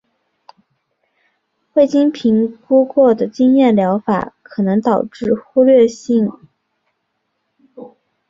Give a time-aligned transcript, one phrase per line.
[1.73, 6.39] 未经评估过的经验疗法可能导致忽略恶性肿
[7.75, 7.97] 瘤。